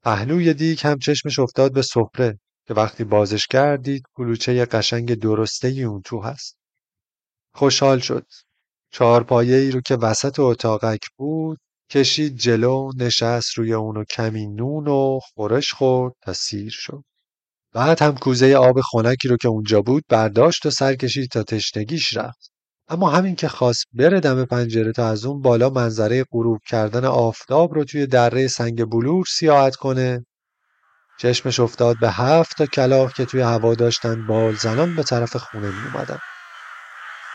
پهلوی 0.02 0.54
دیگ 0.54 0.80
هم 0.82 0.98
چشمش 0.98 1.38
افتاد 1.38 1.72
به 1.72 1.82
سفره. 1.82 2.38
که 2.68 2.74
وقتی 2.74 3.04
بازش 3.04 3.46
کردید 3.46 4.02
کلوچه 4.14 4.64
قشنگ 4.64 5.14
درسته 5.14 5.68
اون 5.68 6.02
تو 6.02 6.20
هست. 6.20 6.56
خوشحال 7.54 7.98
شد. 7.98 8.26
چهارپایه 8.92 9.56
ای 9.56 9.70
رو 9.70 9.80
که 9.80 9.96
وسط 9.96 10.38
اتاقک 10.38 11.00
بود 11.16 11.58
کشید 11.90 12.36
جلو 12.36 12.90
نشست 12.96 13.58
روی 13.58 13.72
اونو 13.72 14.04
کمی 14.04 14.46
نون 14.46 14.88
و 14.88 15.20
خورش 15.22 15.72
خورد 15.72 16.14
تا 16.22 16.32
سیر 16.32 16.70
شد. 16.70 17.02
بعد 17.72 18.02
هم 18.02 18.16
کوزه 18.16 18.54
آب 18.54 18.80
خنکی 18.80 19.28
رو 19.28 19.36
که 19.36 19.48
اونجا 19.48 19.82
بود 19.82 20.04
برداشت 20.08 20.66
و 20.66 20.70
سر 20.70 20.94
کشید 20.94 21.30
تا 21.30 21.42
تشنگیش 21.42 22.16
رفت. 22.16 22.50
اما 22.88 23.10
همین 23.10 23.34
که 23.36 23.48
خواست 23.48 23.84
بره 23.92 24.20
دم 24.20 24.44
پنجره 24.44 24.92
تا 24.92 25.08
از 25.08 25.24
اون 25.24 25.42
بالا 25.42 25.70
منظره 25.70 26.24
غروب 26.32 26.58
کردن 26.68 27.04
آفتاب 27.04 27.74
رو 27.74 27.84
توی 27.84 28.06
دره 28.06 28.48
سنگ 28.48 28.84
بلور 28.84 29.24
سیاحت 29.28 29.76
کنه 29.76 30.26
چشمش 31.18 31.60
افتاد 31.60 31.98
به 32.00 32.10
هفت 32.10 32.56
تا 32.56 32.66
کلاق 32.66 33.12
که 33.12 33.24
توی 33.24 33.40
هوا 33.40 33.74
داشتن 33.74 34.26
بال 34.26 34.54
زنان 34.54 34.96
به 34.96 35.02
طرف 35.02 35.36
خونه 35.36 35.68
می 35.68 35.90
اومدن. 35.94 36.18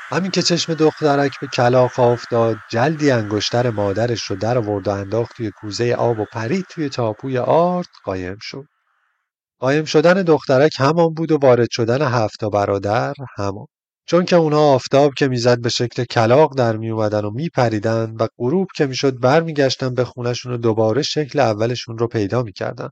همین 0.09 0.31
که 0.31 0.41
چشم 0.41 0.73
دخترک 0.73 1.39
به 1.41 1.47
کلاق 1.47 1.99
افتاد 1.99 2.57
جلدی 2.69 3.11
انگشتر 3.11 3.69
مادرش 3.69 4.23
رو 4.23 4.35
در 4.35 4.57
آورد 4.57 4.87
و 4.87 4.91
انداخت 4.91 5.37
توی 5.37 5.51
کوزه 5.51 5.93
آب 5.93 6.19
و 6.19 6.25
پرید 6.33 6.65
توی 6.69 6.89
تاپوی 6.89 7.37
آرد 7.37 7.87
قایم 8.03 8.37
شد. 8.41 8.65
قایم 9.59 9.85
شدن 9.85 10.21
دخترک 10.21 10.71
همان 10.79 11.13
بود 11.13 11.31
و 11.31 11.37
وارد 11.37 11.67
شدن 11.71 12.01
هفت 12.01 12.45
برادر 12.45 13.13
همان. 13.37 13.65
چون 14.05 14.25
که 14.25 14.35
اونها 14.35 14.73
آفتاب 14.73 15.13
که 15.13 15.27
می‌زد 15.27 15.61
به 15.61 15.69
شکل 15.69 16.03
کلاق 16.03 16.57
در 16.57 16.77
می 16.77 16.89
اومدن 16.89 17.25
و 17.25 17.31
میپریدن 17.31 18.15
و 18.19 18.27
غروب 18.37 18.67
که 18.75 18.85
می‌شد 18.85 19.19
برمیگشتن 19.19 19.93
به 19.93 20.05
خونشون 20.05 20.53
و 20.53 20.57
دوباره 20.57 21.01
شکل 21.01 21.39
اولشون 21.39 21.97
رو 21.97 22.07
پیدا 22.07 22.43
می‌کردن. 22.43 22.89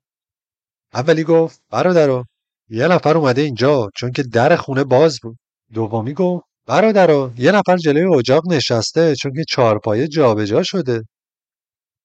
اولی 0.93 1.23
گفت 1.23 1.61
برادرو 1.69 2.25
یه 2.69 2.87
نفر 2.87 3.17
اومده 3.17 3.41
اینجا 3.41 3.89
چون 3.95 4.11
که 4.11 4.23
در 4.23 4.55
خونه 4.55 4.83
باز 4.83 5.19
بود. 5.23 5.37
دومی 5.73 6.13
گفت 6.13 6.45
برادرو 6.65 7.31
یه 7.37 7.51
نفر 7.51 7.77
جلوی 7.77 8.15
اجاق 8.15 8.51
نشسته 8.51 9.15
چون 9.15 9.33
که 9.33 9.43
چارپایه 9.49 10.07
جابجا 10.07 10.63
شده. 10.63 11.03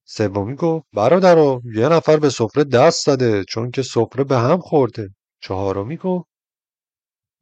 سومی 0.04 0.54
گفت 0.54 0.86
برادرو 0.92 1.62
یه 1.74 1.88
نفر 1.88 2.16
به 2.16 2.30
سفره 2.30 2.64
دست 2.64 3.04
زده 3.06 3.44
چون 3.44 3.70
که 3.70 3.82
سفره 3.82 4.24
به 4.24 4.38
هم 4.38 4.58
خورده. 4.58 5.10
چهارمی 5.40 5.96
گفت 5.96 6.28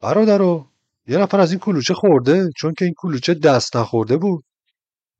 برادرو 0.00 0.66
یه 1.06 1.18
نفر 1.18 1.40
از 1.40 1.50
این 1.50 1.60
کلوچه 1.60 1.94
خورده 1.94 2.50
چون 2.56 2.74
که 2.74 2.84
این 2.84 2.94
کلوچه 2.96 3.34
دست 3.34 3.76
نخورده 3.76 4.16
بود. 4.16 4.44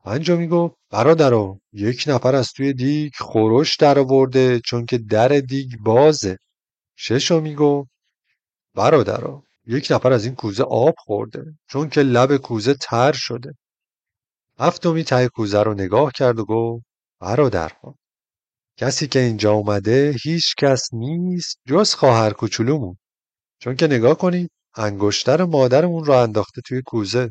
پنجمی 0.04 0.48
گفت 0.48 0.74
برادرو 0.90 1.60
یک 1.72 2.04
نفر 2.06 2.34
از 2.34 2.52
توی 2.52 2.72
دیگ 2.72 3.12
خورش 3.20 3.76
در 3.76 3.98
آورده 3.98 4.60
چون 4.60 4.86
که 4.86 4.98
در 4.98 5.28
دیگ 5.28 5.78
بازه. 5.80 6.38
ششمی 6.96 7.54
گفت 7.54 7.90
برادرو 8.74 9.42
یک 9.66 9.88
نفر 9.90 10.12
از 10.12 10.24
این 10.24 10.34
کوزه 10.34 10.62
آب 10.62 10.94
خورده 10.98 11.44
چون 11.68 11.88
که 11.88 12.02
لب 12.02 12.36
کوزه 12.36 12.74
تر 12.74 13.12
شده. 13.12 13.54
هفتمی 14.58 15.04
ته 15.04 15.28
کوزه 15.28 15.62
رو 15.62 15.74
نگاه 15.74 16.12
کرد 16.12 16.38
و 16.38 16.44
گفت 16.44 16.84
برادرها 17.20 17.94
کسی 18.76 19.06
که 19.08 19.18
اینجا 19.18 19.52
اومده 19.52 20.14
هیچ 20.22 20.54
کس 20.58 20.88
نیست 20.92 21.60
جز 21.68 21.94
خواهر 21.94 22.32
کوچولومون. 22.32 22.96
چون 23.58 23.76
که 23.76 23.86
نگاه 23.86 24.18
کنید 24.18 24.50
انگشتر 24.76 25.44
مادرمون 25.44 26.04
رو 26.04 26.12
انداخته 26.12 26.60
توی 26.60 26.82
کوزه. 26.86 27.30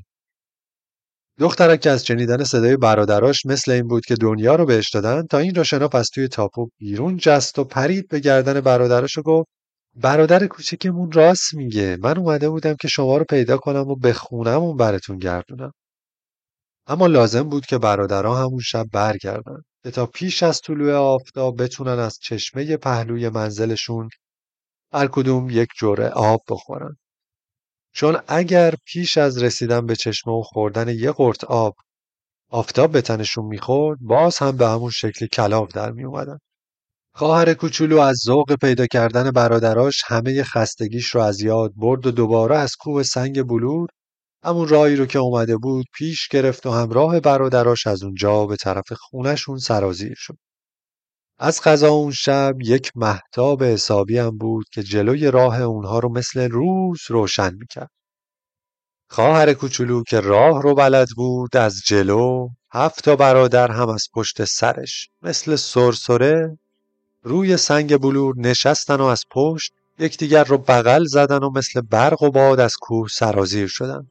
دخترک 1.42 1.82
که 1.82 1.90
از 1.90 2.06
شنیدن 2.06 2.44
صدای 2.44 2.78
برادراش 2.78 3.46
مثل 3.46 3.72
این 3.72 3.88
بود 3.88 4.06
که 4.06 4.16
دنیا 4.16 4.56
رو 4.56 4.66
بهش 4.66 4.90
دادن 4.90 5.28
تا 5.28 5.38
این 5.38 5.56
را 5.56 5.64
شناف 5.64 5.96
از 5.96 6.10
توی 6.10 6.28
تاپو 6.28 6.68
بیرون 6.78 7.18
جست 7.18 7.60
و 7.60 7.64
پرید 7.64 8.08
به 8.08 8.20
گردن 8.20 8.62
برادرش 8.62 9.18
و 9.18 9.22
گفت 9.22 9.50
برادر 9.96 10.48
کوچکمون 10.48 11.12
راست 11.12 11.54
میگه. 11.54 11.98
من 12.02 12.18
اومده 12.18 12.50
بودم 12.50 12.76
که 12.82 12.88
شما 12.88 13.18
رو 13.18 13.26
پیدا 13.30 13.58
کنم 13.58 13.88
و 13.88 13.96
به 13.96 14.14
خونمون 14.14 14.78
براتون 14.78 15.18
گردونم. 15.18 15.72
اما 16.88 17.08
لازم 17.08 17.44
بود 17.44 17.66
که 17.66 17.78
برادرها 17.78 18.44
همون 18.46 18.60
شب 18.60 18.86
برگردن. 18.94 19.62
تا 19.94 20.06
پیش 20.06 20.44
از 20.44 20.62
طلوع 20.62 20.94
آفتاب 20.94 21.64
بتونن 21.64 22.00
از 22.00 22.18
چشمه 22.22 22.78
پهلوی 22.78 23.30
منزلشون 23.30 24.10
هر 24.94 25.08
کدوم 25.08 25.50
یک 25.50 25.68
جوره 25.80 26.10
آب 26.10 26.42
بخورن. 26.50 26.98
چون 27.94 28.18
اگر 28.28 28.74
پیش 28.86 29.18
از 29.18 29.44
رسیدن 29.44 29.86
به 29.86 29.96
چشمه 29.96 30.34
و 30.34 30.42
خوردن 30.42 30.90
یه 30.90 31.12
قرت 31.12 31.44
آب 31.44 31.76
آفتاب 32.50 32.92
به 32.92 33.02
تنشون 33.02 33.46
می‌خورد 33.46 34.00
باز 34.02 34.38
هم 34.38 34.58
به 34.58 34.68
همون 34.68 34.90
شکل 34.90 35.28
کلاف 35.28 35.72
در 35.74 35.92
می 35.92 36.04
اومدن. 36.04 36.38
خواهر 37.14 37.54
کوچولو 37.54 38.00
از 38.00 38.18
ذوق 38.26 38.56
پیدا 38.56 38.88
کردن 38.88 39.32
برادراش 39.32 40.02
همه 40.06 40.44
خستگیش 40.44 41.06
رو 41.08 41.22
از 41.22 41.42
یاد 41.42 41.74
برد 41.76 42.08
و 42.08 42.12
دوباره 42.12 42.58
از 42.58 42.76
کوه 42.80 43.04
سنگ 43.04 43.44
بلور 43.44 43.90
همون 44.44 44.68
راهی 44.68 44.96
رو 44.96 45.06
که 45.06 45.20
اومده 45.20 45.58
بود 45.58 45.86
پیش 45.96 46.28
گرفت 46.28 46.66
و 46.66 46.72
همراه 46.72 47.20
برادراش 47.20 47.88
از 47.88 48.04
اونجا 48.04 48.46
به 48.46 48.56
طرف 48.56 48.94
خونشون 48.94 49.58
سرازیر 49.58 50.16
شد. 50.18 50.38
از 51.44 51.62
غذا 51.62 51.90
اون 51.90 52.12
شب 52.12 52.56
یک 52.62 52.92
محتاب 52.96 53.64
حسابی 53.64 54.18
هم 54.18 54.38
بود 54.38 54.66
که 54.72 54.84
جلوی 54.84 55.32
راه 55.32 55.62
اونها 55.62 56.00
رو 56.00 56.10
مثل 56.10 56.50
روز 56.50 57.00
روشن 57.08 57.54
می‌کرد. 57.54 57.90
خواهر 59.10 59.54
کوچولو 59.54 60.04
که 60.04 60.20
راه 60.20 60.62
رو 60.62 60.76
بلد 60.76 61.08
بود 61.16 61.58
از 61.58 61.82
جلو 61.86 62.48
هفت 62.74 63.04
تا 63.04 63.16
برادر 63.16 63.72
هم 63.72 63.90
از 63.90 64.08
پشت 64.14 64.46
سرش 64.46 65.10
مثل 65.22 65.56
سرسره 65.56 66.58
روی 67.24 67.58
سنگ 67.58 67.98
بلور 67.98 68.36
نشستن 68.38 68.96
و 68.96 69.06
از 69.06 69.24
پشت 69.32 69.74
یکدیگر 70.00 70.44
رو 70.44 70.58
بغل 70.58 71.06
زدن 71.06 71.44
و 71.44 71.50
مثل 71.50 71.82
برق 71.82 72.24
و 72.24 72.32
باد 72.32 72.60
از 72.60 72.76
کوه 72.82 73.08
سرازیر 73.08 73.68
شدن. 73.68 74.08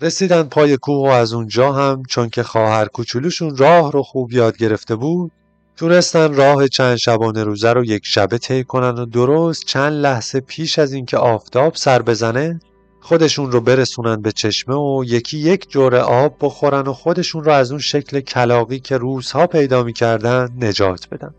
رسیدن 0.00 0.42
پای 0.42 0.76
کوه 0.76 1.08
و 1.08 1.12
از 1.12 1.32
اونجا 1.32 1.72
هم 1.72 2.02
چون 2.08 2.28
که 2.28 2.42
خواهر 2.42 2.86
کوچولوشون 2.86 3.56
راه 3.56 3.92
رو 3.92 4.02
خوب 4.02 4.32
یاد 4.32 4.56
گرفته 4.56 4.96
بود 4.96 5.32
تونستن 5.76 6.34
راه 6.34 6.68
چند 6.68 6.96
شبانه 6.96 7.44
روزه 7.44 7.72
رو 7.72 7.84
یک 7.84 8.02
شبه 8.06 8.38
طی 8.38 8.64
کنن 8.64 8.98
و 8.98 9.06
درست 9.06 9.64
چند 9.64 9.92
لحظه 9.92 10.40
پیش 10.40 10.78
از 10.78 10.92
اینکه 10.92 11.16
آفتاب 11.16 11.74
سر 11.74 12.02
بزنه 12.02 12.60
خودشون 13.00 13.52
رو 13.52 13.60
برسونن 13.60 14.22
به 14.22 14.32
چشمه 14.32 14.74
و 14.74 15.04
یکی 15.06 15.38
یک 15.38 15.70
جوره 15.70 15.98
آب 15.98 16.36
بخورن 16.40 16.86
و 16.86 16.92
خودشون 16.92 17.44
رو 17.44 17.52
از 17.52 17.70
اون 17.70 17.80
شکل 17.80 18.20
کلاقی 18.20 18.78
که 18.78 18.96
روزها 18.96 19.46
پیدا 19.46 19.82
می‌کردن 19.82 20.48
نجات 20.60 21.08
بدن. 21.08 21.34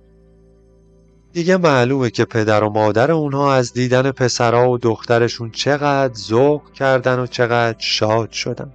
دیگه 1.34 1.58
معلومه 1.58 2.10
که 2.10 2.26
پدر 2.26 2.64
و 2.64 2.70
مادر 2.70 3.12
اونها 3.12 3.54
از 3.54 3.74
دیدن 3.74 4.12
پسرها 4.12 4.70
و 4.70 4.78
دخترشون 4.78 5.52
چقدر 5.52 6.14
ذوق 6.14 6.62
کردن 6.74 7.20
و 7.20 7.28
چقدر 7.28 7.80
شاد 7.80 8.32
شدن. 8.32 8.72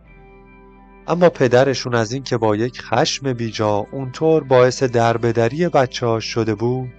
اما 1.07 1.29
پدرشون 1.29 1.95
از 1.95 2.13
این 2.13 2.23
که 2.23 2.37
با 2.37 2.57
یک 2.57 2.83
خشم 2.83 3.33
بیجا 3.33 3.87
اونطور 3.93 4.45
باعث 4.45 4.83
دربدری 4.83 5.69
بچه 5.69 6.21
شده 6.21 6.55
بود 6.55 6.91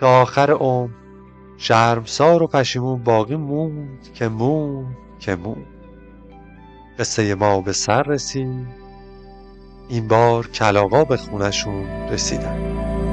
تا 0.00 0.22
آخر 0.22 0.50
عمر 0.50 0.90
شرمسار 1.58 2.42
و 2.42 2.46
پشیمون 2.46 3.02
باقی 3.02 3.36
موند 3.36 4.12
که 4.14 4.28
موند 4.28 4.96
که 5.18 5.36
موند. 5.36 5.66
قصه 6.98 7.34
ما 7.34 7.60
به 7.60 7.72
سر 7.72 8.02
رسید 8.02 8.66
این 9.88 10.08
بار 10.08 10.46
کلاغا 10.46 11.04
به 11.04 11.16
خونشون 11.16 11.84
رسیدن. 12.10 13.09